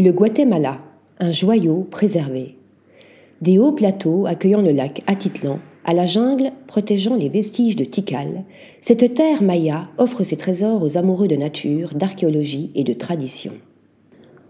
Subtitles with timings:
[0.00, 0.80] Le Guatemala,
[1.18, 2.56] un joyau préservé.
[3.42, 8.44] Des hauts plateaux accueillant le lac Atitlan, à la jungle protégeant les vestiges de Tikal,
[8.80, 13.52] cette terre maya offre ses trésors aux amoureux de nature, d'archéologie et de tradition.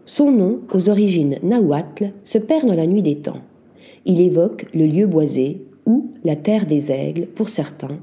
[0.04, 3.42] Son nom, aux origines nahuatl, se perd dans la nuit des temps.
[4.04, 7.98] Il évoque le lieu boisé ou la terre des aigles pour certains,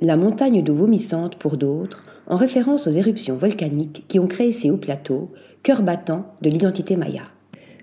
[0.00, 4.70] la montagne d'eau vomissante pour d'autres, en référence aux éruptions volcaniques qui ont créé ces
[4.70, 5.28] hauts plateaux,
[5.62, 7.22] cœur battant de l'identité maya.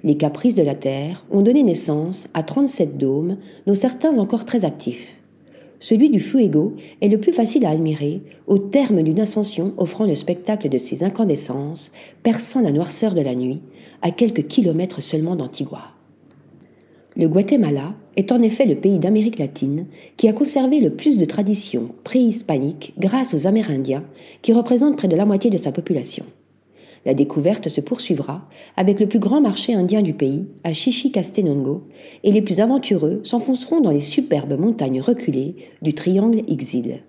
[0.03, 4.65] Les caprices de la Terre ont donné naissance à 37 dômes, dont certains encore très
[4.65, 5.21] actifs.
[5.79, 10.15] Celui du Fuego est le plus facile à admirer, au terme d'une ascension offrant le
[10.15, 11.91] spectacle de ses incandescences,
[12.23, 13.61] perçant la noirceur de la nuit,
[14.01, 15.96] à quelques kilomètres seulement d'Antigua.
[17.19, 21.25] Le Guatemala est en effet le pays d'Amérique latine qui a conservé le plus de
[21.25, 24.03] traditions préhispaniques grâce aux Amérindiens,
[24.43, 26.25] qui représentent près de la moitié de sa population.
[27.07, 31.87] La découverte se poursuivra avec le plus grand marché indien du pays, à Chichicastenango,
[32.23, 36.99] et les plus aventureux s'enfonceront dans les superbes montagnes reculées du triangle Ixil.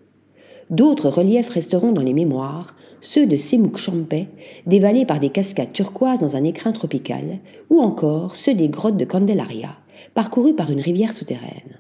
[0.71, 4.29] D'autres reliefs resteront dans les mémoires, ceux de Semuk Champé,
[4.67, 7.39] dévalés par des cascades turquoises dans un écrin tropical,
[7.71, 9.79] ou encore ceux des grottes de Candelaria,
[10.15, 11.79] parcourues par une rivière souterraine.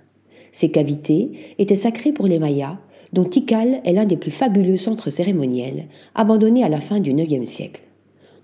[0.52, 2.78] Ces cavités étaient sacrées pour les Mayas,
[3.12, 7.48] dont Tikal est l'un des plus fabuleux centres cérémoniels, abandonné à la fin du IXe
[7.48, 7.82] siècle.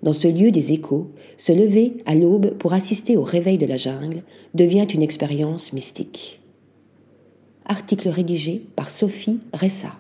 [0.02, 3.78] Dans ce lieu des échos, se lever à l'aube pour assister au réveil de la
[3.78, 6.40] jungle devient une expérience mystique.
[7.64, 9.92] Article rédigé par Sophie Ressa.